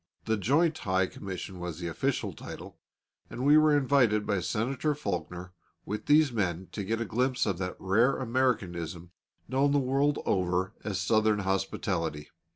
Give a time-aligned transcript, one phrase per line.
[0.25, 2.79] The Joint High Commission was the official title,
[3.29, 5.53] and we were invited by Senator Faulkner
[5.85, 9.11] with these men to get a glimpse of that rare Americanism
[9.47, 12.29] known the world over as Southern hospitality.